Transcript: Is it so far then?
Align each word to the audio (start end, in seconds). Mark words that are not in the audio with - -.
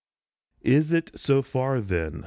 Is 0.65 0.91
it 0.91 1.11
so 1.13 1.43
far 1.43 1.79
then? 1.79 2.17